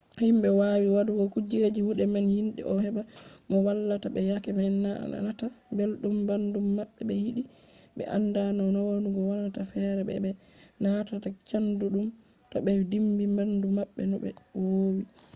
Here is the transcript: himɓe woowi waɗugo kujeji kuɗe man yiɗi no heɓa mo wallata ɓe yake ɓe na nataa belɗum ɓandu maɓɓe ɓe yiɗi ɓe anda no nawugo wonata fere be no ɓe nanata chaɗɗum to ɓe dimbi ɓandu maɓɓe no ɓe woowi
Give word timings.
himɓe 0.25 0.47
woowi 0.59 0.87
waɗugo 0.95 1.23
kujeji 1.33 1.81
kuɗe 1.87 2.03
man 2.13 2.25
yiɗi 2.33 2.61
no 2.65 2.73
heɓa 2.85 3.01
mo 3.49 3.55
wallata 3.65 4.07
ɓe 4.15 4.21
yake 4.29 4.49
ɓe 4.57 4.63
na 4.83 4.91
nataa 5.25 5.51
belɗum 5.77 6.17
ɓandu 6.27 6.59
maɓɓe 6.77 7.01
ɓe 7.09 7.15
yiɗi 7.23 7.43
ɓe 7.95 8.03
anda 8.15 8.41
no 8.57 8.63
nawugo 8.73 9.21
wonata 9.29 9.61
fere 9.71 10.01
be 10.07 10.13
no 10.13 10.21
ɓe 10.25 10.31
nanata 10.81 11.15
chaɗɗum 11.49 12.05
to 12.51 12.55
ɓe 12.65 12.71
dimbi 12.91 13.23
ɓandu 13.37 13.67
maɓɓe 13.77 14.01
no 14.09 14.15
ɓe 14.23 14.29
woowi 14.61 15.03